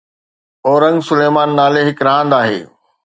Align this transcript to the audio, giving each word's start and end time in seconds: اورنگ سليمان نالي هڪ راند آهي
اورنگ 0.67 0.97
سليمان 1.09 1.49
نالي 1.59 1.81
هڪ 1.89 1.99
راند 2.07 2.31
آهي 2.41 2.59